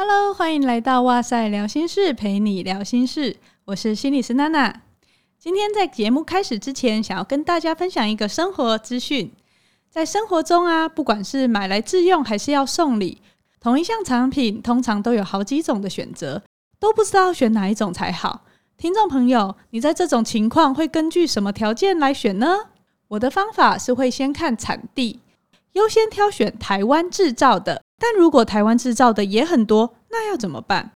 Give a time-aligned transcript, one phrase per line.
[0.00, 3.36] Hello，欢迎来到哇塞聊心室，陪你聊心事。
[3.64, 4.82] 我是心理师娜娜。
[5.40, 9.32] 今天在节目开始之前，想要跟大家分享一个生活资讯。
[9.90, 13.20] 在生活中啊，不管是买来自用还是要送礼，
[13.58, 16.44] 同一项产品通常都有好几种的选择，
[16.78, 18.44] 都不知道选哪一种才好。
[18.76, 22.56] 听众朋友，你在这种情况会根据什么条件来选呢？
[23.08, 25.18] 我的方法是会先看产地，
[25.78, 27.82] 优先挑选台湾制造的。
[28.00, 30.90] 但如果台湾制造的也很多，那要怎么办？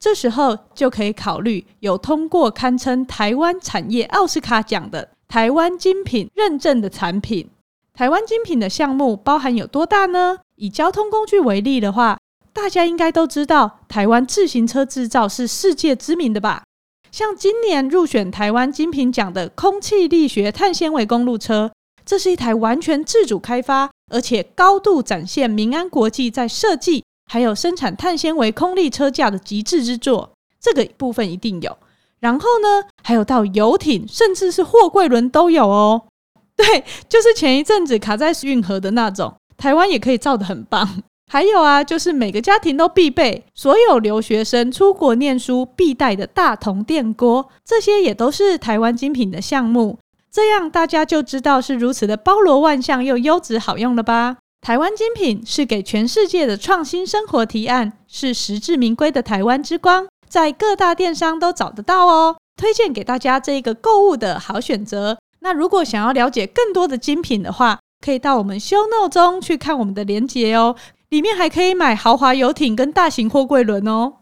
[0.00, 7.48] 这时候就可以考虑有通过堪称台湾产业奥斯卡奖的台湾精品认证的产品。
[7.94, 10.38] 台湾精品的项目包含有多大呢？
[10.56, 12.18] 以交通工具为例的话，
[12.52, 16.64] 大家应该都知道，台湾自行车制造是世界知名的吧？
[17.10, 21.72] 像今年入选台湾精品奖的空气力学碳纤维公路车，
[22.04, 30.32] 这是一台完全自主开发，而且高度展现民安国际在设计还有生产碳纤维空力车架的极致之作。
[30.60, 31.76] 这个部分一定有。
[32.20, 36.04] 然后呢，还有到游艇，甚至是货柜轮都有哦。
[36.56, 41.02] 对，就是前一阵子卡在运河的那种，台湾也可以造得很棒。
[41.30, 49.98] 还有啊，就是每个家庭都必备，所有留学生出国念书必带的大同电锅，这些也都是台湾精品的项目。
[50.34, 54.38] 这样大家就知道是如此的包罗万象又优质好用了吧？
[54.60, 62.34] 台湾精品是给全世界的创新生活提案，是实至名归的台湾之光，在各大电商都找得到哦。
[62.60, 65.16] 推荐给大家这一个购物的好选择。
[65.38, 70.74] 那如果想要了解更多的精品的话，可以到我们 show note 中去看我们的链接哦。
[71.10, 74.14] 里面还可以买豪华游艇跟大型货柜轮哦。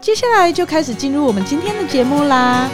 [0.00, 2.68] 接下来就开始进入我们今天的节目啦。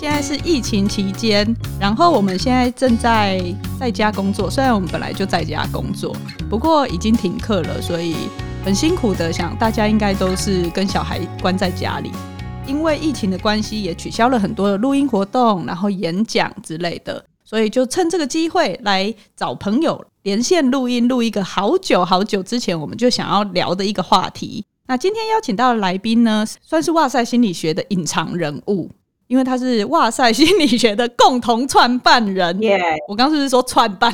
[0.00, 1.44] 现在是疫情期间，
[1.80, 3.42] 然后我们现在正在
[3.80, 4.48] 在家工作。
[4.48, 6.14] 虽然我们本来就在家工作，
[6.48, 8.14] 不过已经停课了，所以
[8.64, 9.32] 很辛苦的。
[9.32, 12.12] 想大家应该都是跟小孩关在家里，
[12.64, 17.24] 因为疫情的关系，也取消了很多的录音活动，然后演讲之类的。
[17.44, 24.64] 所以就趁这个机会来找朋友连线录音，录一个好久好久之前我们就想要聊的一个话题。
[24.86, 28.88] 那今天邀请到的来宾呢，算是哇塞心理学的隐藏人物，
[29.28, 32.58] 因为他是哇塞心理学的共同创办人。
[33.06, 34.12] 我刚刚是不是说创办？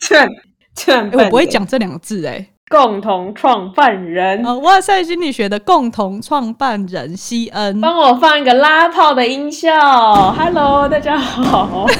[0.00, 0.28] 创
[0.74, 2.52] 创、欸， 我不会讲这两个字哎、欸。
[2.68, 10.32] 共同创办人，哦，哇塞心理学的共同创办人西恩，帮我放一个拉炮的音效。
[10.32, 11.86] Hello，大家好。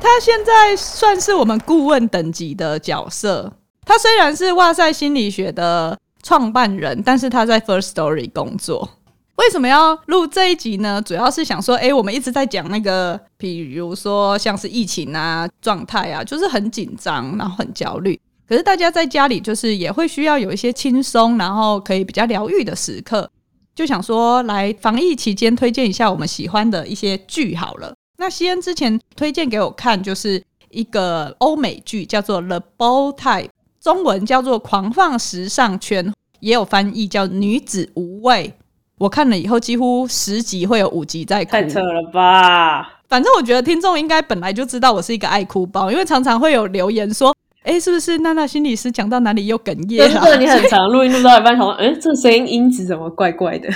[0.00, 3.52] 他现在算是我们顾问等级的角色。
[3.84, 8.88] 他虽然是哇塞心理学的创办人，但是他在 First Story 工作。
[9.36, 11.00] 为什么要录这一集呢？
[11.02, 18.18] 主要是想说，哎，我们一直在讲那个，比如说像是疫情啊、状态啊，就是很紧张，然后很焦虑。
[18.48, 23.30] 可是大家在家里就是也会需要有一些轻松，然后可以比较疗愈的时刻，
[23.74, 27.94] 就想说来防疫期间推荐一下我们喜欢的一些剧好了。
[28.16, 33.44] 那西恩之前推荐给我看，就是一个欧美剧，叫做《The Bold Type》，
[33.80, 36.06] 中文叫做《狂放时尚圈》，
[36.40, 38.54] 也有翻译叫《女子无畏》。
[38.98, 43.00] 我看了以后，几乎十集会有五集在哭，太扯了吧！
[43.08, 47.34] 反正我觉得听众应该本来就知道我是一个爱哭包，因为常常会有留言说。
[47.62, 50.20] 哎、欸，是不是娜娜心理师讲到哪里又哽咽了？
[50.20, 53.68] 对，你很常录音录到一半，想说，哎、欸，这声音音质怎么怪怪的？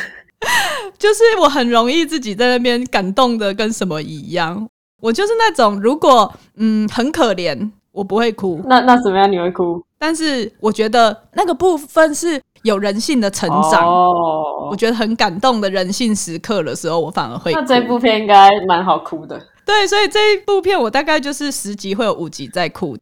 [0.97, 4.64] 就是我很容易自己在那边感动的跟什么一样。
[5.00, 8.62] 我就是那种，如果嗯很可怜，我不会哭。
[8.69, 9.82] 那那怎么样你会哭？
[9.98, 17.60] 但是我觉得那个部分是有人性的成长，哦、我觉得很感动的人性时刻的时候，我反而会哭。
[17.60, 19.41] 那这部片应该蛮好哭的。
[19.65, 22.97] 对，所以这一部片我大概就是十集会有五集在哭。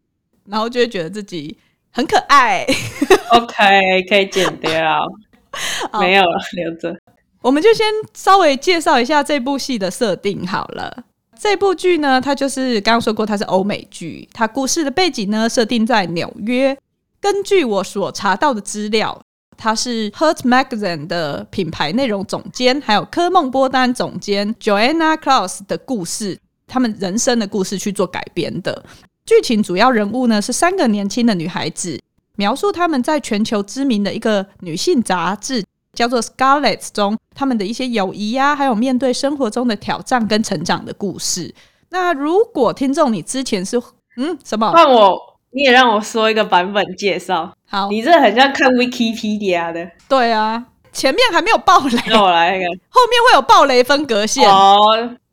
[0.50, 1.54] 然后就会觉得自己
[1.90, 2.64] 很可爱。
[3.32, 4.98] OK，可以剪掉，
[6.00, 6.96] 没有了，留着。
[7.42, 11.04] 我们就先稍微介绍一下这部戏的设定好了。
[11.38, 14.26] 这部剧呢，它就是刚刚说过，它是欧美剧。
[14.32, 16.74] 它故事的背景呢，设定在纽约。
[17.20, 19.20] 根据我所查到的资料，
[19.58, 28.84] 它是 Hurt Magazine 的品牌内容总监，还有科梦波丹总监 Joanna Klaus 的故事，他们人生的故事去做改编的。
[29.26, 32.00] 剧情主要人物呢，是三个年轻的女孩子，
[32.36, 35.62] 描述她们在全球知名的一个女性杂志
[35.92, 41.52] 叫做《Scarlet》中，她们的一些友谊呀、啊，还有面对生活中的挑战跟成长的故事。
[41.90, 43.76] 那如果听众你之前是
[44.16, 44.70] 嗯什么？
[44.72, 47.52] 换我，你也让我说一个版本介绍。
[47.68, 49.90] 好，你这很像看 Wikipedia 的。
[50.08, 54.48] 对啊，前面还没有爆雷，那我来一个，后面会有爆雷分隔线。
[54.48, 54.76] 哦。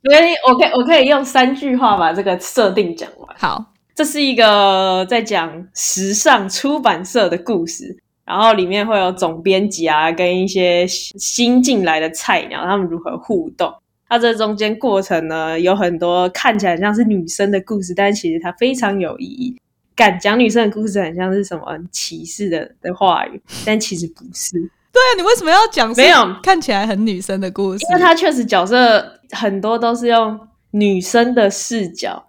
[0.04, 3.36] 所以我可以我可以用三句话把这个设定讲完。
[3.36, 13.74] 好，这是一个在讲时尚出版社的故事，然后里面会有总编辑啊，跟一些新进来的菜鸟，他们如何互动。
[14.08, 19.56] 它这中间过程呢，有很多看起来像是女生的故事，但其实它非常有意义。
[19.96, 24.52] 敢讲女生的故事，很像是什么歧视的的话语，但其实不是。
[24.92, 25.92] 对啊，你为什么要讲？
[25.96, 30.38] 没有看起来很女生的故事，因为它确实角色很多都是用
[30.70, 32.26] 女生的视角。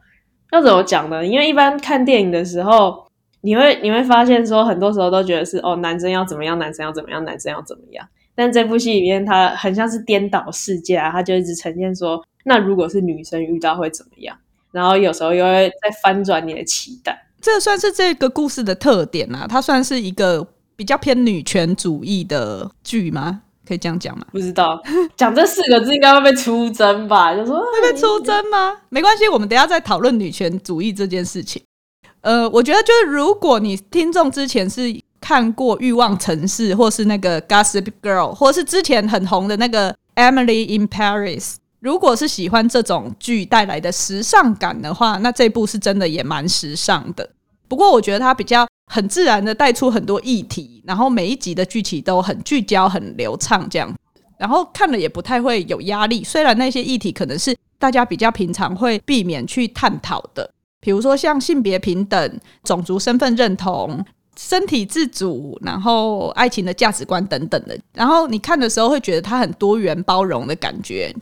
[0.52, 1.26] 要怎么讲呢？
[1.26, 3.06] 因为一般看电影的时候，
[3.42, 8.08] 你会你会发现说，很多时候都觉得是哦，男生要怎么样，男生要怎么样，男生要怎么样。
[8.34, 14.38] 但这部戏里面，它很像是颠倒世界啊，它就一直呈现说，那如果是女生遇到会怎么样？
[14.72, 17.27] 然后有时候又会再翻转你的期待。
[17.42, 20.46] 这算是这个故事的特点啊，它算是一个
[20.76, 23.42] 比较偏女权主义的剧吗？
[23.68, 24.26] 可以这样讲吗？
[24.32, 24.82] 不知道，
[25.16, 27.36] 讲这四个字应该会被出征吧？
[27.36, 28.74] 就说 会被出征吗？
[28.90, 31.62] 没关系，我们等一下再讨论女权主义这件事情。
[32.22, 34.82] 呃，我觉得就是如果你听众之前是
[35.20, 41.44] 看过《欲望城市》，或是那个《Gossip Girl》，或是之前很红的那个《Emily in Paris》，
[41.88, 47.30] 如果是喜欢这种剧带来的时尚感的话，那这部是真的也蛮时尚的。
[47.70, 53.90] 不过我觉得它比较很自然的带出很多议题，然后每一集的剧情都很聚焦、很流畅这样，
[54.38, 56.26] 然后看了也不太会有压力。
[56.26, 60.52] 虽然那些议题可能是大家比较平常会避免去探讨的，
[60.82, 64.04] 比如说像性别平等、种族身份认同、
[64.38, 67.80] 身体自主，然后爱情的价值观等等的。
[67.94, 71.16] 然后你看的时候会觉得它很多元包容的感觉，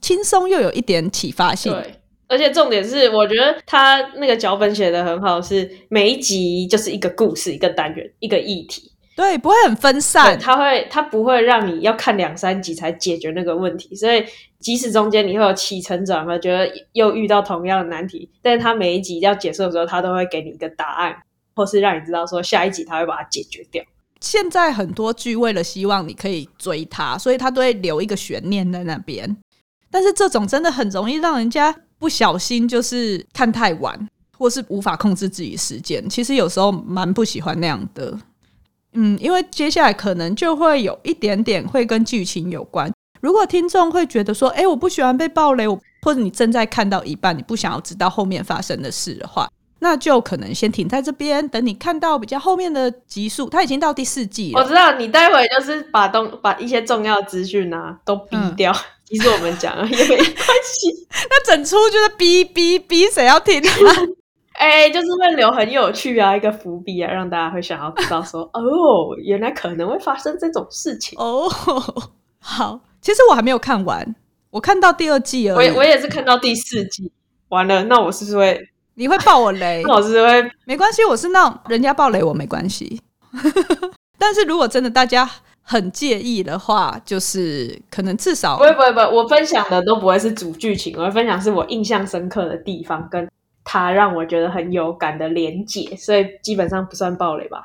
[0.00, 1.72] 轻松又有一点启发性。
[1.72, 1.94] 对
[2.28, 10.38] 而且重点是，我觉得他那个脚本写得很好，是每一集就是一个故事、一个单元、一个议题，对，不会很分散。
[10.38, 14.24] 他会，他不会让你要看两三集才解决那个问题，所以
[14.60, 21.16] 即使中间你会有起承转合，觉得又遇到同样的难题，但是他每一集要结束的时候，他都会给你一个答案，
[21.56, 23.82] 或是让你知道说下一集他会把它解决掉。
[24.20, 29.36] 现在很多剧为了希望你可以追它，所以他都会留一个悬念在那边，
[29.90, 31.74] 但是这种真的很容易让人家。
[32.00, 34.08] 不小心就是看太晚，
[34.38, 36.08] 或是无法控制自己时间。
[36.08, 38.18] 其实有时候蛮不喜欢那样的，
[38.94, 42.90] 嗯，因为接下来可能就会有一点点会跟剧情有关。
[43.20, 49.46] 如果听众会觉得说，哎，我不喜欢被暴雷，或者你正在看到一半，你不想要知道后面发生的事的话，
[49.80, 53.50] 那就可能先停在这边，等你看到比较后面的集数。
[53.50, 58.72] 它已经到第四季了，我知道你待会就是把东把一些重要资讯啊都逼掉。
[58.72, 61.06] 嗯其实我们讲啊，也没关系。
[61.28, 63.74] 那整出就是逼逼逼，谁要听啊？
[64.54, 71.48] 哎、欸，就是会留很有趣啊，一个伏笔啊，让大家会想要知道说， 哦，原来可能会发生这种事情哦。
[72.38, 74.14] 好，其实我还没有看完，
[74.50, 75.70] 我看到第二季而已。
[75.70, 77.10] 我我也是看到第四季，
[77.48, 78.60] 完了，那我是不是会？
[78.94, 79.82] 你会爆我雷？
[79.88, 80.50] 那我是会？
[80.66, 83.00] 没关系，我是那种人家爆雷我没关系。
[84.18, 85.28] 但是如果真的大家。
[85.62, 93.28] 很介意的话，就是可能至少不会不会不会，我分享的都不会是主剧情，我会分享是我印象深刻的地方，跟
[93.62, 97.62] 他让我觉得很有感的连结，所以基本上不算暴雷吧，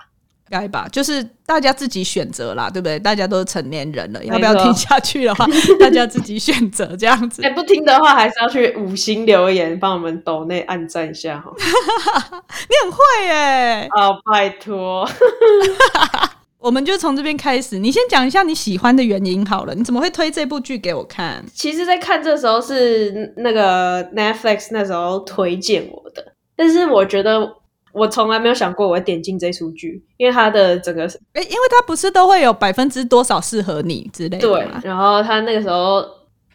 [0.50, 0.88] 该吧？
[0.92, 3.00] 就是大家自己选择啦，对不对？
[3.00, 5.48] 大家都是成年人了，要不要听下去的话，
[5.80, 7.42] 大家自己选择这样子。
[7.42, 11.52] 哎、欸，不听的话，还是要去五星留言，帮我们抖内按赞一下哈。
[11.58, 13.90] 你很会耶！
[13.96, 15.10] 哦，拜托。
[16.66, 19.76] 我们就从这边开始，你先讲一下你喜欢的原因好了。
[19.76, 21.46] 你怎么会推这部剧给我看？
[21.54, 27.48] 其实，在看这时候是那个 Netflix 那时候推荐我的，但是我觉得
[27.94, 31.04] 我从来没有想过我会点进这出剧，因为它的整个，
[31.34, 34.40] 哎，因为它不是都会有百分之多少适合你之类的。
[34.40, 36.04] 对，然后他那个时候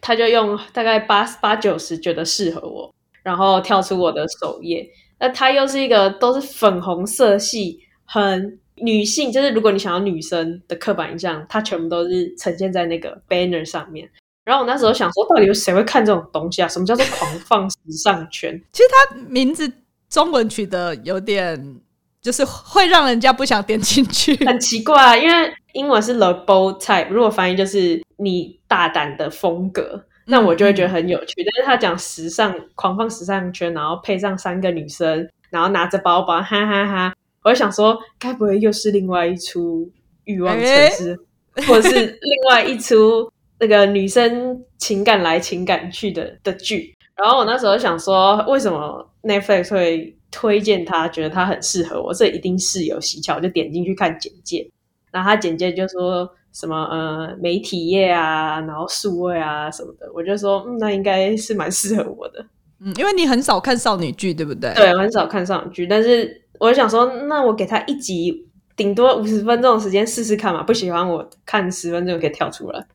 [0.00, 4.84] 他就用大概八八九十觉得适合我，然后跳出我的首页。
[5.20, 8.58] 那它又是一个都是粉红色系，很。
[8.82, 14.08] 女性就是，如果你想要女生的刻板印象，它全部都是呈现在那个 banner 上面。
[14.44, 16.66] 然后我那时候想说，到底有谁会看这种东西啊？
[16.66, 18.60] 什么叫做狂放时尚圈？
[18.72, 19.70] 其实它名字
[20.08, 21.80] 中文取得有点，
[22.20, 25.16] 就是会让人家不想点进去，很奇怪啊。
[25.16, 31.42] 因为英文是 the bold type，如果翻译就是你大胆的风格，那我就会觉得很有趣。
[31.42, 37.14] 嗯、但是他讲时尚狂放时尚圈，然后配上三个女生，然后拿着包包，哈哈哈。
[37.44, 39.90] 我就想说，该不会又是另外一出
[40.24, 41.18] 欲望城市，
[41.54, 46.94] 欸、或者是另外一出那个女生情感来情感去的的剧？
[47.16, 52.14] 然后我那时候想说，为什么 Netflix 会推荐他，觉得他很适合我？
[52.14, 53.36] 这一定是有蹊跷。
[53.36, 54.70] 我就点进去看简介，
[55.10, 62.42] 然后他简介就说什么呃媒体业啊，然后数位啊什么的，我就说，嗯，那应该是蛮适合我的。
[62.80, 64.72] 嗯，因为你很少看少女剧，对不对？
[64.72, 72.86] 对，很少看少女剧，但是我就想说，那我给他一集，顶多五十分钟的时间试试看嘛，不喜欢我看十分钟就可以跳出来，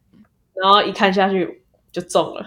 [0.53, 2.45] 然后一看下去就中了，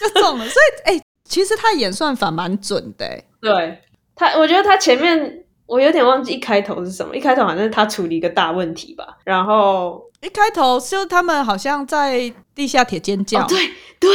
[0.00, 0.44] 就中了。
[0.46, 3.06] 所以，哎、欸，其实他演算法蛮准的。
[3.42, 3.78] 对
[4.16, 13.58] 他，我觉得他前面我有点忘记一开头是什么，一开头好像是他处理一个大问题吧，然后一开头就他们好像在地下铁尖叫，哦、对
[14.00, 14.10] 对，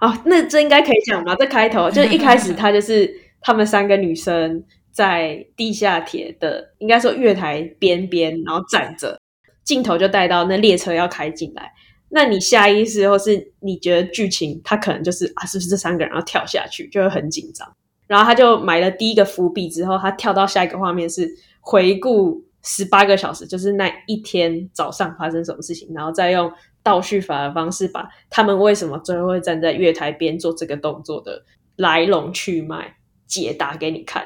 [0.00, 1.36] 哦，那这应该可以讲吧？
[1.38, 4.64] 这开头就一开始他就是他们三个女生。
[4.92, 9.18] 在地下铁的，应该说月台边边，然后站着，
[9.64, 11.72] 镜头就带到那列车要开进来。
[12.10, 17.74] 那你下意识或是你觉得剧情，他可能就是啊，是不是这三个人要跳下去，就会很紧张。
[18.06, 21.26] 然后他就埋了第一个伏笔之后，他跳到下一个画面是
[21.60, 31.42] 回顾十八个小时，就是那一天早上发生什么事情，然后再用倒叙法的方式把他们为什么最后会站在月台边做这个动作的
[31.76, 32.94] 来龙去脉
[33.26, 34.22] 解答给你看。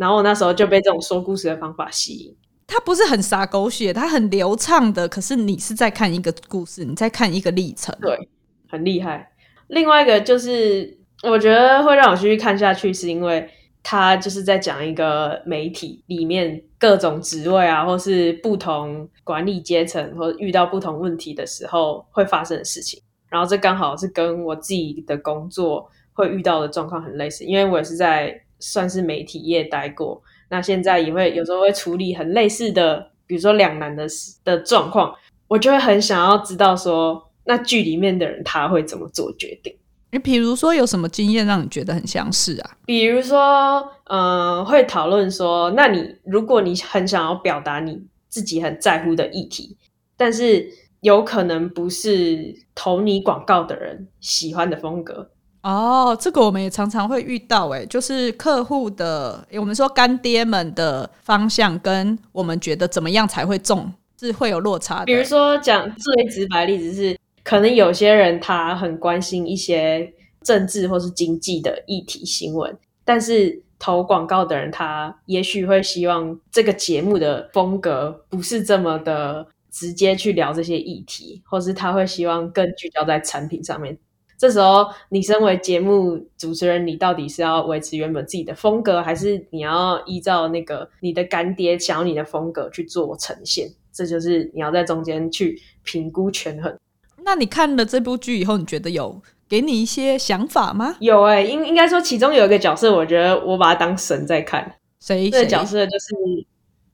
[0.00, 2.34] 然后我那时候就被这种说故事的方法吸引，
[2.66, 5.06] 它不是很洒狗血，它很流畅的。
[5.06, 8.18] 可是你是在看一个故事，你在看一个历程，对，
[8.66, 9.30] 很厉害。
[9.68, 13.46] 另外一个就是，我觉得会让我继续看下去，是因为
[13.82, 22.98] 他就是在讲一个媒体里面各种职位啊，或是不同管理阶层，或遇到不同问题的时候会发生的事情。
[23.28, 28.34] 然后这刚好是跟我自己的工作会遇到的状况很类似，因为我也是在。
[28.60, 34.06] 算是媒体业待过，那现在也会有时候会处理很类似的，比如说两难的
[34.44, 35.14] 的状况，
[35.48, 39.74] 我就会很想要知道说，那剧里面的人他会怎么做决定？
[40.12, 42.76] 你比如说有什么经验让你觉得很相似啊？
[42.84, 49.76] 比如说，嗯、呃，会讨论说，那你如果你很想要表达你自己很在乎的议题，
[50.16, 50.68] 但是
[51.00, 55.30] 有可能不是投你广告的人喜欢的风格。
[55.62, 65.04] 哦，这个我们也常常会遇到，诶，就是客户的，我们说干爹们的方向跟我们觉得怎么样才会中，是会有落差。
[65.04, 70.10] 比如说讲最直白的例子是，可能有些人他很关心一些
[70.42, 72.74] 政治或是经济的议题新闻，
[73.04, 83.98] 但是投广告的人他也许会希望这个节目的风格不是这么的直接去聊这些议题，或是他会希望更聚焦在产品上面。
[84.40, 93.68] 这时候，你身为节目主持人，你到底是要维持原本自己的风格，还是你要依照那个你的干爹想要你的风格去做呈现？
[93.92, 96.74] 这就是你要在中间去评估权衡。
[97.22, 100.96] 那你看了这部剧以后，你觉得有给你一些想法吗？
[101.00, 104.76] 有哎、欸，应应该说其中有一个角色，我觉得我把他当神在看。
[105.00, 105.28] 谁？
[105.28, 106.14] 这个角色就是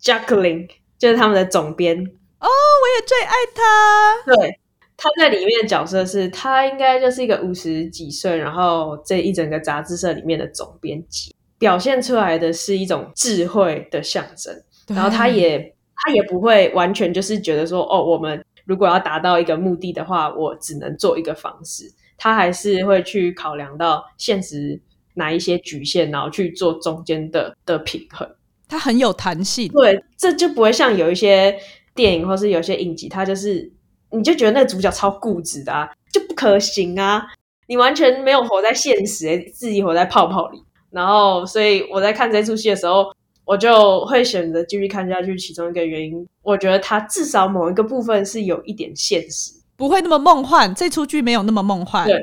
[0.02, 1.96] Jacqueline，就是他们的总编。
[1.96, 4.34] 哦，我也最爱他。
[4.34, 4.58] 对。
[4.98, 14.54] 他在里面的角色是，他应该就是一个五十几岁，然后这一整个杂志社里面的总编辑，表现出来的是一种智慧的象征。
[14.88, 15.58] 然后他也
[15.96, 21.84] 他也不会完全就是觉得说，哦，我们如果要达到一个目的的话，我只能做一个方式。
[22.16, 24.80] 他还是会去考量到现实
[25.12, 28.26] 哪一些局限，然后去做中间的的平衡。
[28.66, 31.54] 他很有弹性，对，这就不会像有一些
[31.94, 33.70] 电影或是有些影集，他就是。
[34.16, 37.26] 你就觉得那个主角超固执的啊，就不可行啊！
[37.68, 40.62] 你完全没有活在现实，欸，自己活在泡泡里。
[40.90, 43.12] 然后，所以我在看这出戏的时候，
[43.44, 45.36] 我就会选择继续看下去。
[45.36, 50.74] 其中一个原因，我觉得它至少某一个部分是有一点现实，不会那么梦幻。
[50.74, 52.06] 这出剧没有那么梦幻。
[52.06, 52.18] 对，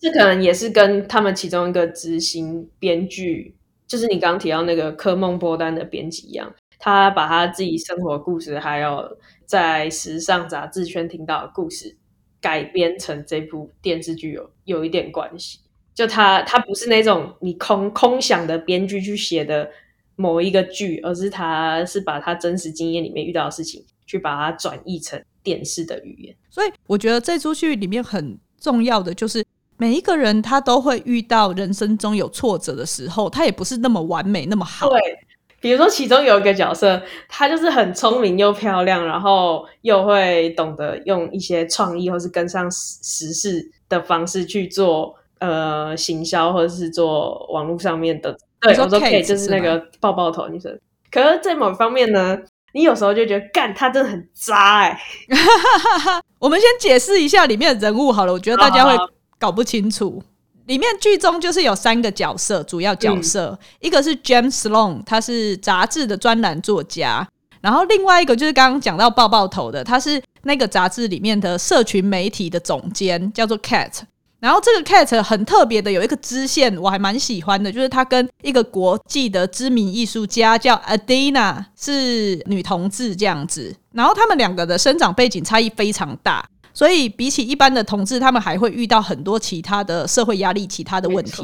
[0.00, 3.54] 这可能也是跟他们其中一个执行编剧，
[3.86, 9.16] 就是你刚刚提到那个科梦波丹的编辑一样，他把他自己生活故事还有。
[9.46, 11.96] 在时尚杂志圈听到的故事，
[12.40, 15.60] 改编成这部电视剧有有一点关系。
[15.94, 19.70] 就他他不是那种你空空想的编剧去写的
[20.14, 26.36] 某一个剧，而是他是把他真实经验里面遇到的事情，去把它转译成电视的语言。
[26.50, 29.42] 所以我觉得这出剧里面很重要的就是
[29.78, 34.90] 每一个人他都会遇到人生中有挫折的时候，他也不是那么完美那么好。
[34.90, 35.00] 对。
[35.66, 48.30] 比如说，其中有一个角色，她就是很聪明又漂亮，然后又会懂得用一些创意或是跟上时事的方式去做呃行销，或者是做网络上面的。
[48.60, 50.78] 对，我说可以，就是那个爆爆头女生。
[51.10, 52.38] 可是，在某方面呢，
[52.72, 55.00] 你有时候就觉得，干，她真的很渣哎、欸。
[56.38, 58.96] 我们先解释一下里面的人物好了，我觉得大家会
[59.36, 60.22] 搞不清楚。
[60.66, 67.26] 里面剧中就是有三个角色，主要角色，嗯、一个是 James Sloan，他是杂志的专栏作家，
[67.60, 73.92] 然后另外一个就是刚刚讲到爆爆头的，他是那个杂志里面的社群媒体的总监，叫做 Cat。
[74.38, 83.74] 然后这个 Cat 很特别的，有一个支线，我还蛮喜欢的，就是他跟一个国际的知名艺术家叫 Adina，是女同志这样子。
[83.92, 86.46] 然后他们两个的生长背景差异非常大，
[86.76, 91.42] 所以比起一般的同志，他们还会遇到很多其他的社会压力、其他的问题。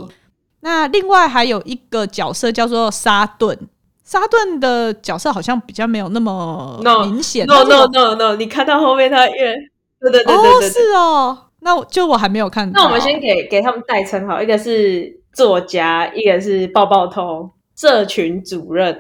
[0.61, 3.59] 那另外还有一个角色叫做沙顿，
[4.05, 7.47] 沙顿的角色好像比较没有那么明显。
[7.47, 9.55] No no no no no，你看到后面他越
[10.01, 11.39] 对对对对对，哦是哦。
[11.61, 12.83] 那我就我还没有看到。
[12.83, 18.95] 那我们先给给他们代称好，一个是作家，一个是抱抱头社群主任，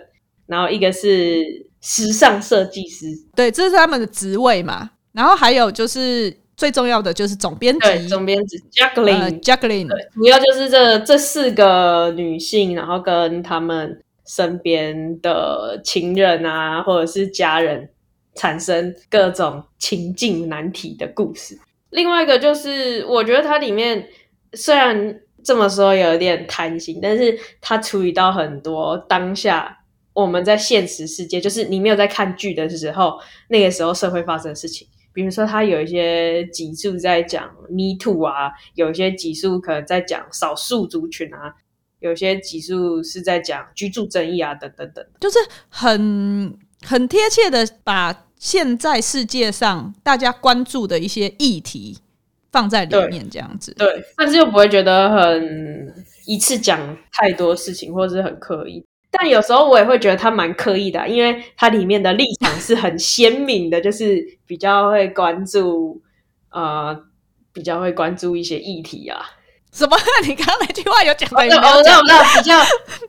[0.47, 1.45] 然后一个是
[1.83, 3.05] 时尚设计师。
[3.37, 4.93] 对，这是他们的职位嘛。
[5.13, 9.89] 然后还有就是最重要的就是总编辑，总编辑 Jacqueline，Jacqueline。
[9.89, 17.91] 对，主要就是这这四个女性，然后跟他们身边的情人啊，或者是家人
[18.35, 21.59] 产生各种情境难题的故事。
[21.91, 24.09] 另外一个就是，我觉得它里面
[24.55, 29.79] 虽然这么说有点贪心，但是它处理到很多当下
[30.15, 34.87] 我们在现实世界，就是你没有在看剧的时候，那个时候社会发生的事情。
[35.13, 41.55] 比如说，他有一些集数在讲 Me Too 啊，有一些集数可能在讲少数族群啊，
[42.01, 45.39] 有些集数是在讲居住争议啊，等等等，就是
[45.69, 48.27] 很很贴切的把。
[48.43, 51.97] 现在世界上大家关注的一些议题
[52.51, 55.95] 放在里面，这样子对，对，但是又不会觉得很
[56.27, 58.85] 一次讲太多事情，或者是很刻意。
[59.13, 66.01] 但有时候我也会觉得他蛮刻意的啊，因为他里面的立场是很鲜明的，就是比较会关注，
[66.51, 66.99] 呃，
[67.53, 69.21] 比较会关注一些议题啊。
[69.71, 69.97] 什么？
[70.29, 71.45] 你刚刚那句话有讲到？
[71.45, 72.01] 有没有讲？
[72.37, 72.59] 比较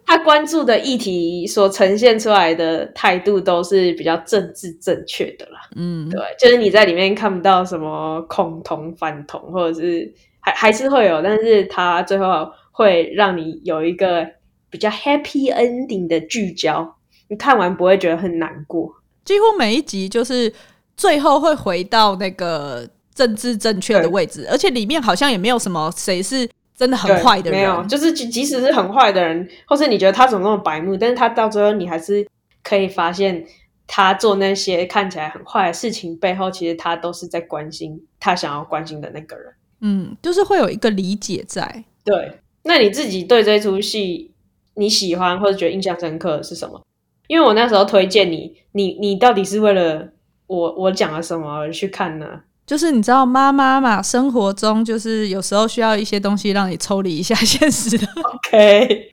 [0.05, 5.59] 他关注的议题所呈现出来的态度都是比较政治正确的啦。
[5.75, 14.25] 嗯，对，就是你在里面看不到什么恐同、反同，或者是还还是会有，但是他最后会让你有一个
[14.73, 16.97] 比较 happy ending 的聚焦，
[17.29, 18.93] 你看完不会觉得很难过。
[19.23, 20.51] 几乎每一集就是
[20.97, 22.85] 最后会回到那个。
[23.15, 32.27] 政治正确的位置，而且里面好像也没有什么谁是真的很坏的人，没有，就是即使是很坏的人，或是你觉得他怎么那么白目，但是他到最后你还是
[32.63, 33.45] 可以发现
[33.85, 39.53] 他做那些看起来很坏的事情背后，其实他都是在关心他想要关心的那个人。
[39.81, 41.83] 嗯，就是会有一个理解在。
[42.03, 44.31] 对，那你自己对这出戏
[44.75, 46.81] 你喜欢或者觉得印象深刻的是什么？
[47.27, 50.07] 因为我那时候推荐你，你你到底是为了
[50.47, 52.25] 我我讲了什么而去看呢？
[52.65, 58.07] 就是你知道妈妈嘛，生活中就是有时候需要一些东西让你抽离一下现实的。
[58.23, 59.11] OK，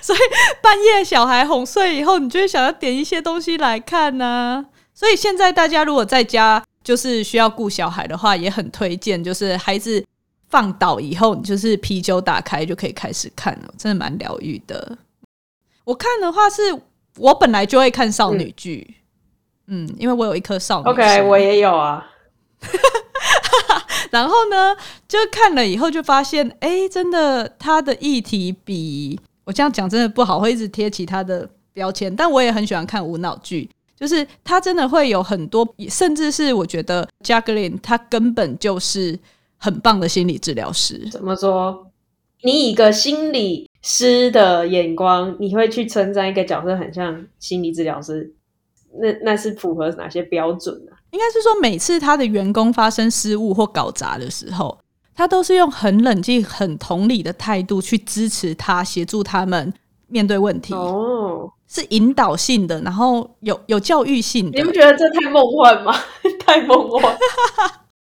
[0.00, 0.18] 所以
[0.60, 4.66] 半夜小孩哄睡以后，你就会想要点一些东西来看呢。
[4.94, 10.04] 所以现在大家如果在家就是需要顾小孩的话，也很推荐，就是孩子
[10.52, 14.98] 放倒以后，你就是啤酒打开就可以开始看了，真的蛮疗愈的。
[15.82, 16.60] 我看的话是
[17.16, 18.96] 我本来就会看少女剧，
[19.66, 20.90] 嗯，嗯，因为我有一颗少女。
[20.90, 22.06] OK，我也有啊。
[24.12, 24.76] 然后呢，
[25.08, 32.14] 就看了以后就发现，哎，真的，他的议题比我这样讲真的不好，会一直贴其他的标签。
[32.14, 39.18] 但我也很喜欢看无脑剧，就是他真的会有很多，甚至是我觉得 Jacqueline 他根本就是
[39.62, 41.08] 很棒的心理治疗师。
[41.10, 41.86] 怎么说？
[42.42, 48.34] 你以一个心理师的眼光，你会去称赞一个角色很像心理治疗师？
[49.00, 50.90] 那那是符合哪些标准呢？
[51.12, 54.76] 应该是说，每次他的员工发生失误或搞砸的时候，
[55.14, 59.72] 他都是用很冷静、很同理的态度去支持他，协助他们
[60.08, 60.74] 面对问题。
[60.74, 64.58] 哦，是引导性的，然后有有教育性的。
[64.58, 65.94] 你不觉得这太梦幻吗？
[66.44, 67.16] 太梦幻。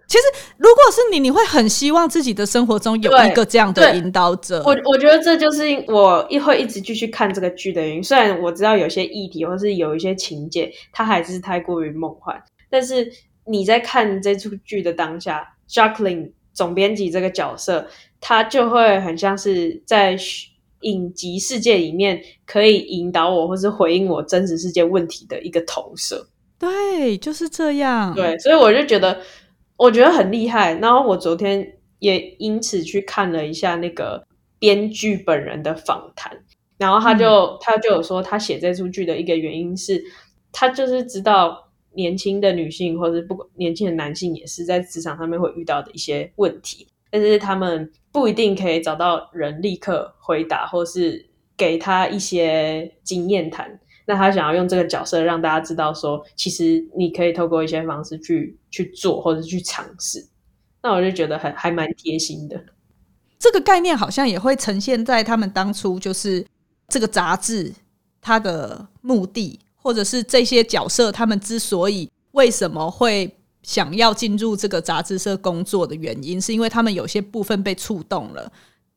[0.07, 0.23] 其实，
[0.57, 4.63] 如果是你，你会很希望自己的生活中有一个这样的引导者。
[4.65, 8.03] 我我觉得这就是我一会一直继续看这个剧的原因。
[8.03, 12.41] 虽然我知道有些议题或是有一些情节，它还是太过于梦幻。
[12.69, 13.11] 但是
[13.45, 17.87] 你在看这出剧的当下，Jacqueline 总编辑这个角色，
[18.21, 20.17] 他就会很像是在
[20.81, 26.27] 影集世界里面可以引导我，或是回应我真实世界问题的一个投射。
[26.59, 28.13] 对，就是这样。
[28.15, 29.19] 对，所以我就觉得，
[29.77, 30.73] 我觉得很厉害。
[30.79, 34.25] 然后我昨天也因此去看了一下那个
[34.59, 36.37] 编剧本人的访谈，
[36.77, 40.03] 然后他就、嗯、他就有说，他写这出剧的一个原因是，
[40.51, 41.63] 他就是知道。
[41.93, 53.79] 年轻的女性，或者不管年轻的男性，也是在职场上面会遇到的一些问题，但是他们不一定可以找到人立刻回答，或是给他一些经验谈。
[54.09, 60.25] 那他想要用这个角色让大家知道说，其实你可以透过一些方式去去做或者去尝试。
[60.81, 62.57] 那我就觉得很还蛮贴心的。
[63.37, 66.45] 这个概念好像也会呈现在他们当初就是
[66.87, 67.73] 这个杂志
[68.21, 73.29] 它的目的，或者是这些角色他们之所以为什么会
[73.61, 78.49] 想要进入这个杂志社工作的原因，是因为他们有些部分被触动了。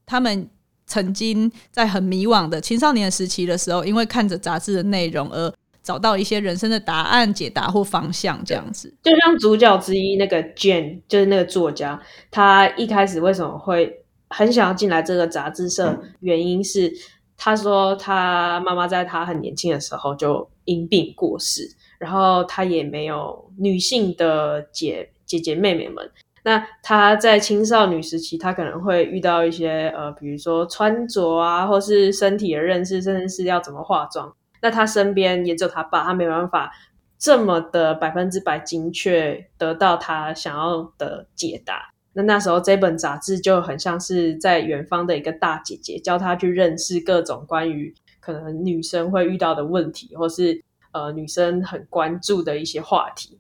[0.06, 0.48] 他们
[0.90, 8.92] 曾经在很迷惘的青少年时期的时候，因为看着杂志的内容而找到一些人生的答案、解答或方向，这样子。
[9.04, 15.96] 就像主角之一那个 Jane，就是那个作家，他一开始为什么会很想要进来这个杂志社？
[16.18, 16.92] 原因是
[17.36, 21.76] 他说他妈妈在他很年轻的时候就因病过世。
[22.00, 26.10] 然后他也没有女性的姐姐姐妹妹们。
[26.42, 34.34] 那他在青少女时期，他可能会遇到一些呃，比如说穿着啊，或是身体的认识，甚至是要怎么化妆。
[34.62, 36.72] 那他身边也只有他爸，他没办法
[37.18, 41.92] 这么的百分之百精确得到他想要的解答。
[42.12, 50.62] 那那时候这本杂志就很像是在远方的一个大姐姐，教他去认识各种关于可能女生会遇到的问题，或是。
[50.92, 53.38] 呃，女生很关注的一些话题，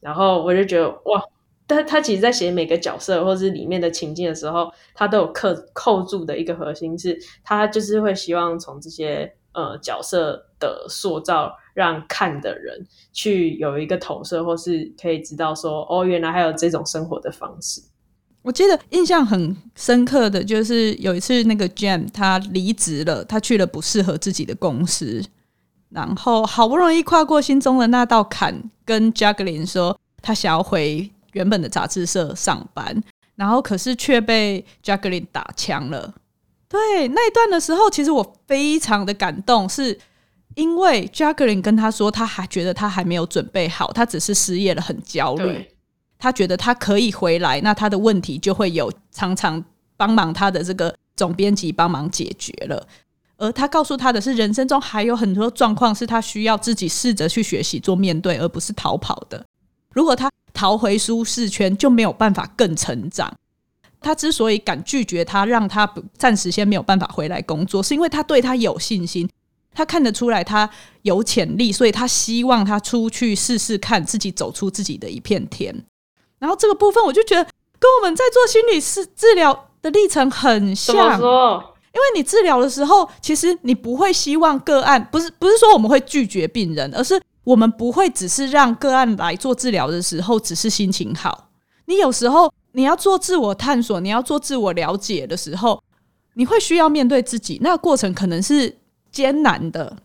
[0.00, 1.20] 然后我就觉得哇，
[1.72, 17.82] 他他其实，在写每个角色或是里面的情境的时候，他都有扣扣住的一个核心是，他就是会希望从这些呃角色的塑造，让看的人去有一个投射，或是可以知道说，哦，原来还有这种生活的方式。
[18.42, 25.22] 我记得印象很深刻的就是有一次，那个 Jam 他离职了，他去了不适合自己的公司。
[25.90, 33.02] 然后好不容易跨过心中的那道坎，跟 Jacqueline 说他想要回原本的杂志社上班，
[33.34, 36.14] 然后可是却被 Jacqueline 打枪了。
[36.68, 39.98] 对，那一段的时候，其实我非常的感动，是
[40.54, 45.68] 因为 Jacqueline 跟他说，他还觉得他还没有准备好，他只是失业了，很焦虑。
[46.18, 49.62] 他觉得他可以回来，那他的问题就会有常常
[49.96, 52.86] 帮忙他的这个总编辑帮忙解决了。
[53.36, 59.44] 而他告诉他的是，人生中还有很多状况是他需要自己试着去学习做面对，而不是逃跑的。
[59.92, 60.30] 如果他
[60.62, 63.36] 逃回舒适圈，就没有办法更成长。
[64.00, 69.28] 他之所以敢拒绝他，让他暂时先没有办法回来工作，是因为他对他有信心，
[69.74, 70.70] 他看得出来他
[71.02, 75.74] 有潜力，所以他希望他出去试试看，自己走出自己的一片天。
[76.38, 81.20] 然后这个部分，我就觉得跟我们在做心理师治疗的历程很像。
[81.94, 91.50] 因为你治疗的时候，其实你不会希望个案，不是不是说我们会拒绝病人，而是我们不会只是让个案来做治疗的时候只是心情好。
[91.86, 95.82] 你有时候你要做自我探索，你要做自我了解的时候，
[96.34, 98.78] 你会需要面对自己，那个过程可能是
[99.10, 99.96] 艰难的，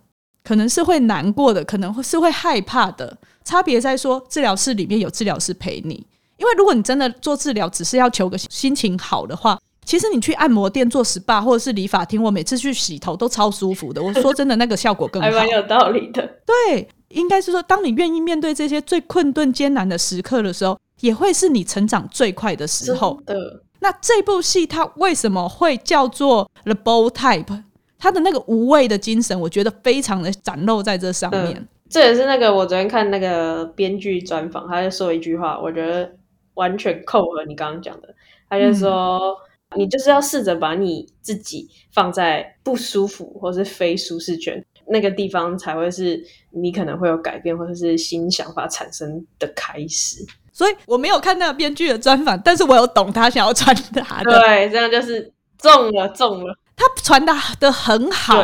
[0.44, 3.18] 可能是会难过的，可能会是会害怕的。
[3.44, 6.06] 差别在说，治疗室里面有治疗师陪你，
[6.38, 9.58] 因为如果你真的做治疗只是要求个心情好的话。
[9.86, 14.04] 其实你去按摩店做 SPA 或者是理发厅，我每次去洗头都超舒服的。
[14.04, 16.30] 我说真的，那个效果更好，还蛮有道理的。
[16.46, 23.20] 对，应该是说，当你愿意面对这些最困顿艰难的时刻的时候，也会是你成长最快的时候。
[23.26, 23.64] 的。
[23.80, 27.64] 那这部戏它为什么会叫做 The Bold Type？
[27.98, 31.54] 它的那个无畏的精神，我觉得非常的展露在这上面。
[31.58, 36.12] 嗯，这也是那个我昨天看那个编剧专访，他就说一句话，我觉得
[36.56, 38.14] 完全扣合你刚刚讲的。
[38.50, 39.20] 他就说。
[39.20, 39.36] 嗯
[39.76, 50.26] 你就是要试着把你自己放在不舒服或是非舒适圈那个地方，才会是你可能会有改变或者是新想法产生的开始。
[50.52, 54.40] 所以我没有看那个编剧的专访，但是我有懂他想要传达的。
[54.40, 56.58] 对，这样就是中了，中了。
[56.76, 58.44] 他传达的很好，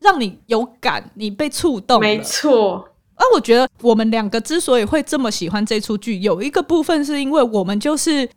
[0.00, 2.00] 让你有感，你被触动。
[2.00, 2.88] 没错。
[3.14, 8.28] 而我觉得我们两个之所以会这么喜欢这出剧，有一个部分是因为我们就是。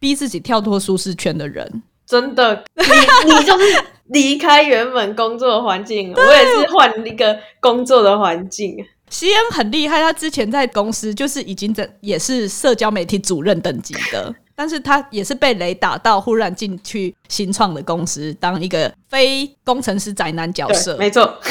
[0.00, 8.76] 逼自己跳脱舒适圈的人，真的，你你就是离开原本工作的环境，我也是换一个工作的环境。
[9.10, 21.34] 西恩很厉害，他之前在公司就是已经在也是社交媒体主任等级的， 但是他也是被雷打到，忽然进去新创的公司当一个非工程师宅男角色，没错。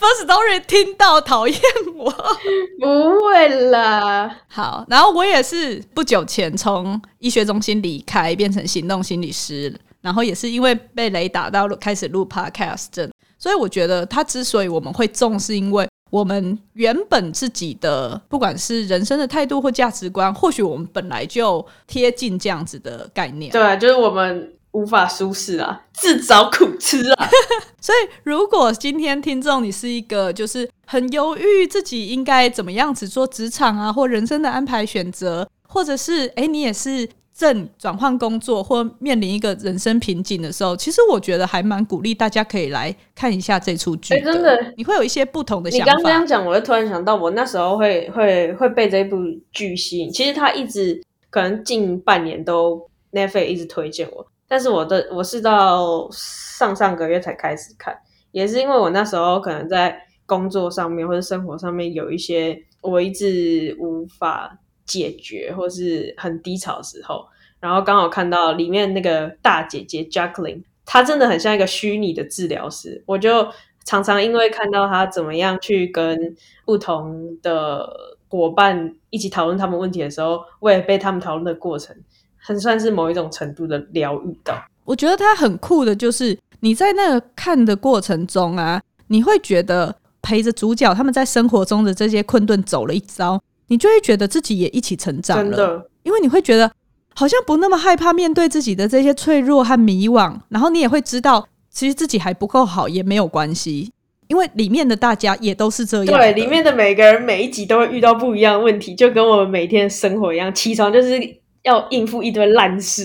[0.00, 1.60] Firstory 听到讨厌
[1.94, 2.10] 我，
[2.80, 4.34] 不会啦。
[4.48, 23.52] 好，然后我也是不久前从医学中心离开，变成行动心理师，然后也是因为被雷打到开始录 Podcast，所以我觉得他之所以我们会重是，因为我们原本自己的不管是人生的态度或价值观，或许我们本来就贴近这样子的概念。
[23.52, 27.28] 对，就是我们无法舒适啊，自找苦吃啊。
[27.80, 37.08] 所以，如果今天听众你是一个就是很犹豫自己应该怎么样子做职场啊，或人生的安排选择，或者是哎，你也是
[37.40, 44.12] 正转换工作或面临一个人生瓶颈的时候，其实我觉得还蛮鼓励大家可以来看一下这出剧。
[44.12, 45.84] 哎，真的，你会有一些不同的想法。
[45.86, 49.16] 你刚刚这样讲，我就突然想到，我那时候会会会被这部
[49.52, 50.12] 剧吸引。
[50.12, 54.26] 其实他一直可能近半年都 Netflix 一直推荐我。
[54.46, 57.96] 但是我的我是到上上个月才开始看，
[58.32, 64.58] 也是因为我那时候可能在工作上面或者生活上面有一些我一直无法
[64.90, 67.24] 解决或是很低潮的时候，
[67.60, 73.46] 然后刚好看到里面那个大姐姐 Jacqueline，她真的很像一个虚拟的治疗师，我就
[73.84, 77.88] 常常因为看到她怎么样去跟不同的
[78.28, 81.96] 伙伴一起讨论他们问题的时候，我也被他们讨论的过程。
[82.42, 84.54] 很算是某一种程度的疗愈到。
[84.84, 95.44] 我觉得他很酷的，就是你在那个看的过程中啊，你会觉得陪着主角他们在生活中的这些困顿走了一遭，你就会觉得自己也一起成长了。
[95.44, 96.70] 真的，因为你会觉得
[97.14, 103.90] 好像不那么害怕面对自己的这些脆弱和迷惘，然后你也会知道，其实自己还不够好也没有关系，
[104.28, 106.18] 因为里面的大家也都是这样。
[106.18, 111.39] 对，里面的每个人每一集都会遇到不一样的问题，就跟我们每天生活一样，起床就是。
[111.62, 113.04] 要应付一堆烂事，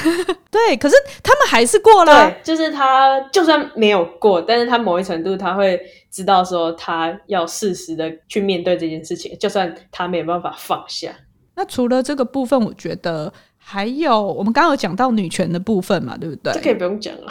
[0.50, 2.30] 对，可是他们还是过了。
[2.30, 11.10] 对，就是他就算没有过，但是他某一程度他会知道说他要适时的去面对这件事情，就算他没有办法放下。
[11.56, 16.52] 那除了这个部分，我觉得还有我们刚刚有讲到女权的部分嘛，对不对？
[16.52, 17.30] 这可以不用讲了。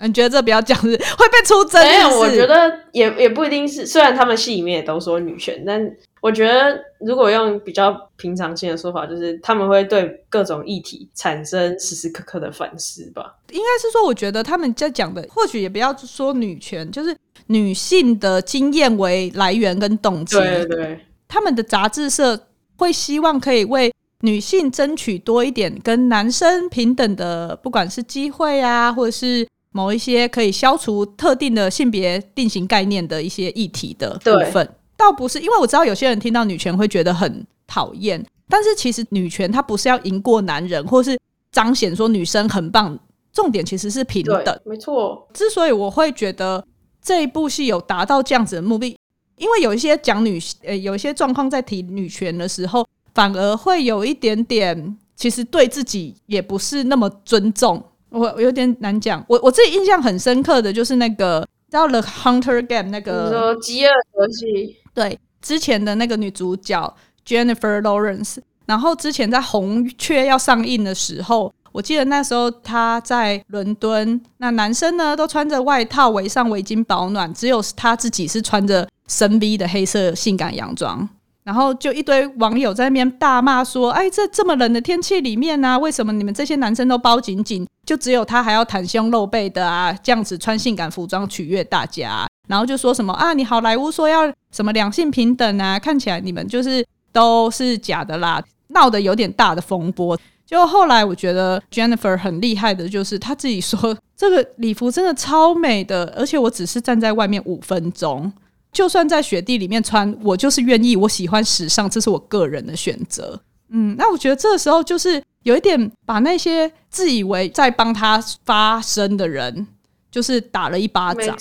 [0.00, 1.82] 你觉得这比较讲是会被出征？
[1.82, 3.86] 没有，我觉得也也不一定是。
[3.86, 13.36] 虽然他们戏里面也都说女权，但我觉得如果用比较平常心的说法，就是他们会对各种议题产生时时刻刻的反思吧。
[13.52, 20.36] 应该是说，我觉得他们在讲的，或许也不要说女权，就是女性的经验为来源跟动机。
[20.36, 22.38] 对对，他们的杂志社
[22.76, 29.48] 会希望可以为女性争取多一点跟男生平等的，不管是机会啊，或者是。
[29.76, 41.20] 某一些可以消除特定的性别定型概念的一些议题的部分，倒不是因为我知道有些人听到女权会觉得很讨厌，但是其实女权它不是要赢过男人，或是
[41.52, 42.98] 彰显说女生很棒，
[43.34, 44.58] 重点其实是平等。
[44.64, 46.64] 没错，之所以我会觉得
[47.02, 48.96] 这一部戏有达到这样子的目的，
[49.36, 57.84] 因为有一些讲女呃有一些状况在提女权的时候，反而会有一点点，其实对自己也不是那么尊重。
[58.10, 66.94] 我我有点难讲，我我自己印象很深刻的就是那个叫《The Hunter Game》那个，你说饥饿游戏，对，之前的那个女主角
[67.26, 81.08] Jennifer Lawrence，然后之前在《红雀》要上映的时候，我记得那时候她在伦敦，那男生呢都穿着外套围上围巾保暖，只有她自己是穿着深 V 的黑色性感洋装。
[81.44, 89.90] 然后就一堆网友在那边大骂说：“哎，这这么冷的天气里面呢、啊，为什么你们这些男生都包紧紧，就只有他还要袒胸露背的啊？
[90.02, 95.78] 这样子穿性感服装取悦大家、然后就说什么啊，你好莱坞说要什么两性平等啊？
[95.78, 100.18] 看起来你们就是都是假的啦，闹得有点大的风波。
[100.44, 108.32] 就后来我觉得 Jennifer 很厉害的，就是她自己说这个礼服真的超美的，而且我只是站在外面五分钟。”
[108.72, 110.94] 就算在雪地里面穿，我就是愿意。
[110.94, 113.40] 我喜欢时尚，这是我个人的选择。
[113.70, 119.66] 嗯，那我觉得这个时候就是有一点把那些自以为在帮他发声的人，
[120.10, 121.36] 就是打了一巴掌。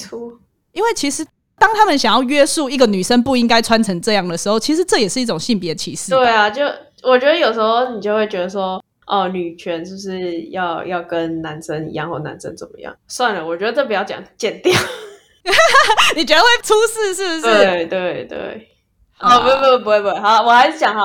[0.72, 1.26] 因为其实
[1.58, 6.12] 当他们想要约束一个女生不应该穿成这样的时候，其实这也是一种性别歧视。
[6.12, 6.64] 对啊，就
[7.04, 12.94] 我觉得有时候你就会觉得说，哦，女权是不是要要跟男生一样，或男生怎么样？
[13.08, 14.74] 算了，我觉得这不要讲，剪掉。
[16.16, 17.54] 你觉得会出事是不是？
[17.54, 18.68] 对对对，
[19.20, 21.02] 哦，不不不不会不会，好，我还是讲哈。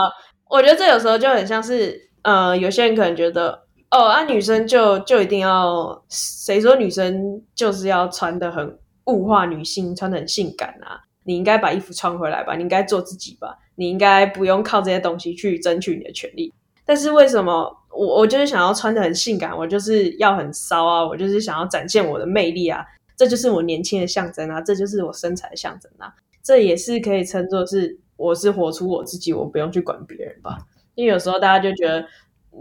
[0.50, 11.00] 我觉得这有时候就很像是，呃，有些人可能觉得，哦，啊，女生就就一定要，谁说女生就是要穿得很物化女性，穿得很性感啊？
[11.22, 16.52] 你应该把衣服穿回来吧，你应该做自己吧，你应该不用靠这些东西去争取你的权利。
[16.84, 22.84] 但是为什么我我就是想要穿得很性感，我就是要很骚啊，我就是想要展现我的魅力啊？
[23.16, 24.60] 这就是我年轻的象征啊！
[24.62, 26.10] 这就是我身材的象征啊！
[26.42, 30.58] 这也是可以称作是我是活出我自己，我不用去管别人吧？
[30.94, 32.04] 因为有时候大家就觉得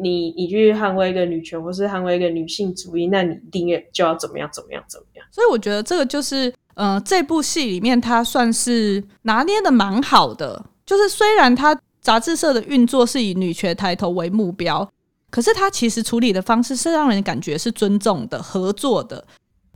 [0.01, 5.25] 你你去捍卫一个女权，或是捍卫一个女性主义，那你一定就要怎么样怎么样怎么样。
[5.29, 10.65] 所以我觉得这个就是，嗯、呃，这部戏里面它算是拿捏的蛮好的。
[10.85, 14.89] 就是虽然它杂志社的运作是以女权抬头为目标，
[15.29, 19.25] 可是它其实处理的方式是让人感觉是尊重的、合作的。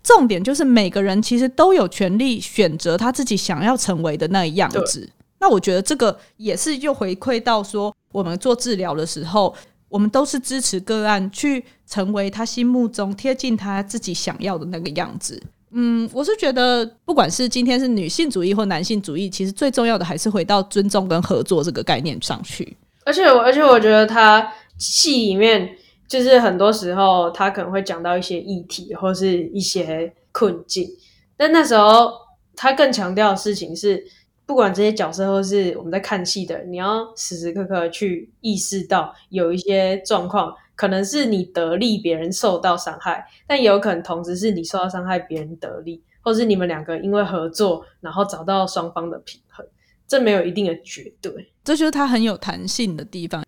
[0.02, 5.10] 重点就是每个人其实都有权利选择他自己想要成为的那一样子。
[5.44, 9.54] 那我觉得这个也是又回馈到说，我们做治疗的时候，
[9.90, 15.44] 我们都是支持个案去成为他心目中贴近他自己想要的那个样子。
[15.72, 22.78] 嗯，我是觉得，不管是今天是女性主义或男性主义，其实最重要的还是回到尊重跟合作这个概念上去。
[23.06, 25.76] 而且，而且我觉得他戏里面。
[26.06, 30.88] 就是很多时候，他可能会讲到一些议题或是一些困境，
[31.36, 32.12] 但那时候
[32.56, 34.04] 他更强调的事情是，
[34.46, 49.66] 不管这些角色或是我们在看戏的人，你要时时刻刻去意识到有一些状况，可能是你得利，别人受到伤害，但也有可能同时是你受到伤害，别人得利，或是你们两个因为合作，然后找到双方的平衡，
[50.08, 51.32] 这没有一定的绝对，
[51.64, 53.46] 这就是它很有弹性的地方。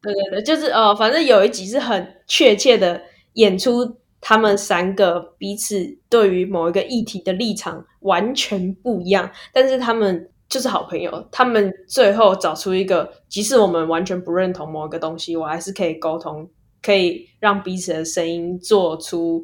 [0.00, 11.26] 对对对，就是哦，反正有一集是很确切的演出他们三个彼此对于某一个议题的立场完全不一样，但是他们就是好朋友。
[11.30, 16.48] 他们最后找出一个，即使我们完全不认同某一个东西，我还是可以沟通，
[16.82, 19.42] 可以让彼此的声音做出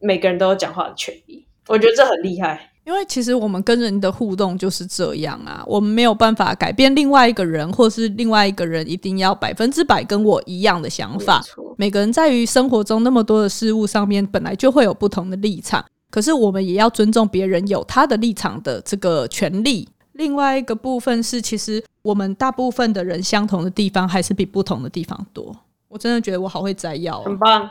[0.00, 1.46] 每个人都有讲话的权利。
[1.68, 2.70] 我觉得这很厉害。
[2.84, 11.42] 因为其实我们跟人的互动就是这样啊，我们没有办法改变另外一个人，或是另外一个人一定要百分之百跟我一样的想法。
[11.78, 15.82] 每个人在于生活中那么多的事物上面，本来就会有不同的立场。
[16.10, 19.88] 可是我们也要尊重别人有他的立场的这个权利。
[20.14, 25.54] 另外一个部分是，其实我们大部分的人相同的地方还是比不同的地方多。
[25.88, 27.70] 我真的觉得我好会摘要哦，很棒。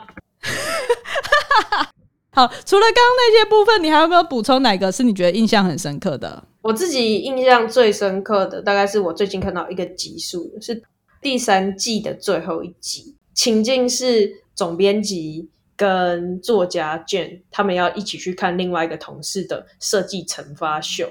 [2.32, 6.42] 好，除了刚刚那些部分，你还有没有补充哪个是你觉得印象很深刻的？
[6.62, 10.82] 我自己印象最深刻的，大概是我最近看到一个集数，是
[11.22, 13.14] 第三季的最后一集。
[13.34, 21.08] 情境是总编辑跟作家 Jane 他们要一起去看另外一个同事的设计惩罚秀，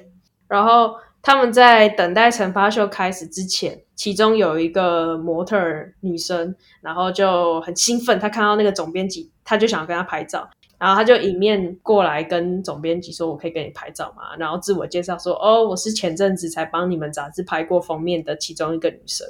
[0.48, 10.50] 然后他们在等待惩罚秀开始之前，其中有一个模特儿女生，然后就很兴奋，她看到那个总编辑，她就想跟他拍照。
[10.78, 19.26] 然后她就迎面过来跟总编辑说：“我可以跟你拍照吗？”然后自我介绍说：“哦，我是前阵子才帮你们杂志拍过封面的其中一个女生。”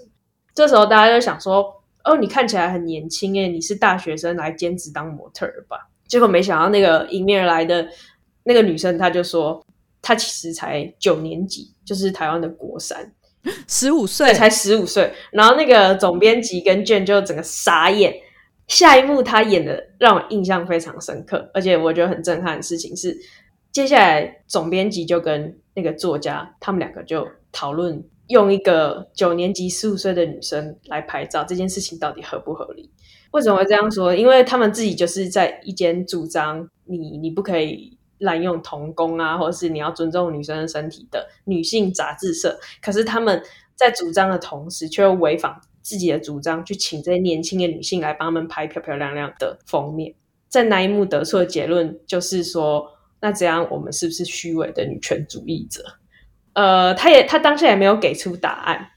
[0.56, 1.76] 这时候大家就想说
[2.06, 7.88] ：“哦，你看起来很年轻诶，你是大学生来兼职当模特儿吧？”结果没想到那个迎面而来的
[8.46, 9.64] 那个女生，她就说
[10.04, 13.12] ：“她其实才九年级，就是台湾的国三，
[13.68, 18.14] 十五岁，才十五岁。”然后那个总编辑跟卷就整个傻眼。
[18.66, 23.16] 下一幕他演的让我印象非常深刻，而且我觉得很震撼的事情是，
[23.74, 32.90] 接下来总编辑就跟那个作家他们两个就讨论用一个九年级十五岁的女生来拍照这件事情到底合不合理？
[33.32, 34.16] 为什么会这样说？
[34.16, 43.42] 因为他们自己就是在一间主张你你不可以滥用童工啊，或者是你要尊重女生的身体的女性杂志社，可是他们
[43.76, 45.56] 在主张的同时却又违反。
[45.84, 50.16] 自己的主张去请这些年轻的女性来帮他们拍漂漂亮亮的封面，
[50.48, 55.84] 在那一幕得出的结论就是说，那这样我们是不是虚伪的女权主义者？
[56.54, 58.92] 呃，他也他当下也没有给出答案，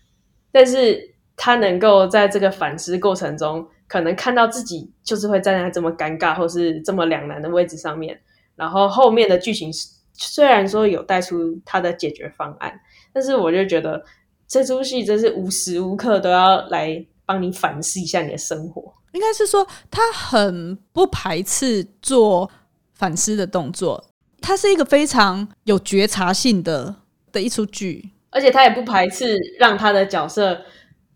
[0.53, 8.17] 但是他能够在这个反思过程中，可能看到自己就是会站在这么尴尬或是这么两难的位置上面，
[8.57, 9.71] 然后后面的剧情
[10.13, 12.81] 虽然说有带出他的解决方案，
[13.13, 14.05] 但是我就觉得。
[14.49, 18.95] 这出戏真是无时无刻都要来帮你反思一下你的生活。
[19.11, 22.49] 应该是说，他很不排斥做
[22.95, 24.05] 反思的动作，
[24.41, 26.95] 他是一个非常有觉察性的
[27.33, 30.63] 的一出剧，而且他也不排斥让他的角色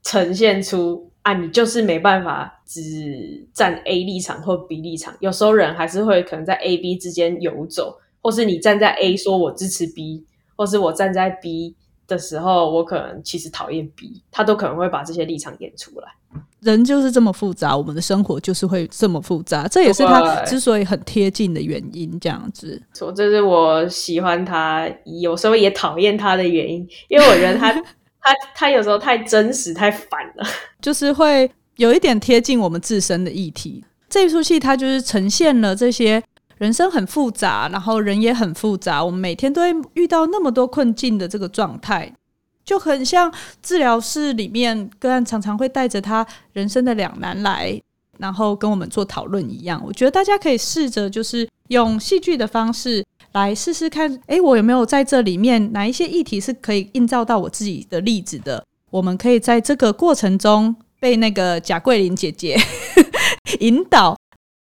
[0.02, 11.74] 呈现出啊，你就是没办法只站 A 立场或 B 立场，有时候人还是会可能在 A、B 之间游走，或是你站在 A 说我支持 B，或是我站在 B。
[12.06, 16.08] 的时候，我可能其实讨厌 B，他都可能会把这些立场演出来。
[16.58, 22.18] 人就是这么复杂，我们的生活就是会这么复杂，这也是他之所以很贴近的原因。
[22.18, 27.72] 这样子，说这是我喜欢他，有时候也讨厌他的原因，因为我觉得他
[28.20, 30.44] 他他有时候太真实，太烦了，
[30.82, 31.48] 就是会
[31.80, 33.82] 有一点贴近我们自身的议题。
[34.10, 36.22] 这一出戏，它就是呈现了这些。
[36.58, 39.02] 人生很复杂，然后人也很复杂。
[39.02, 42.14] 我们每天都会遇到那么多困境的这个状态，
[42.66, 43.32] 就很像
[43.62, 47.80] 治疗室里面个案常常会带着他人生的两难来，
[48.18, 49.82] 然后跟我们做讨论一样。
[49.82, 53.02] 我觉得大家可以试着就是用戏剧的方式
[53.32, 58.62] 来试试看，诶，我有没有在这里面哪一些议题是可以映照到我自己的例子的？
[58.90, 62.56] 我们可以在这个过程中被那个贾桂琳姐姐
[63.58, 64.16] 引导，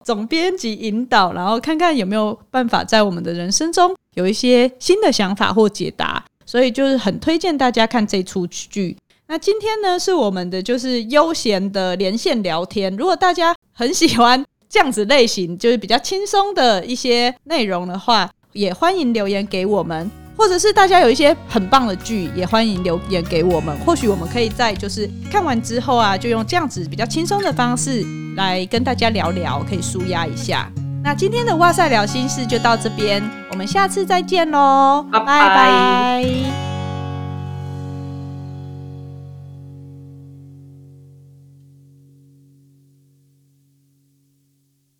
[0.03, 6.23] 总编辑引导，然后看看有没有办法在我们的人生中有一些新的想法或解答。
[6.43, 8.97] 所以就是很推荐大家看这出剧。
[9.27, 12.93] 那今天呢，是我们的就是悠闲的连线聊天。
[12.97, 20.20] 如果大家很喜欢这样子类型，就是比较轻松的一些内容的话，也欢迎留言给我们。
[20.41, 23.77] 或者是大家有一些很棒的剧，也欢迎留言给我们。
[23.85, 28.03] 或许我们可以在就是看完之后啊，就用这样子比较轻松的方式
[28.35, 30.67] 来跟大家聊聊，可以舒压一下。
[31.03, 33.21] 那今天的哇塞聊心事就到这边，
[33.51, 36.70] 我们下次再见喽，拜拜。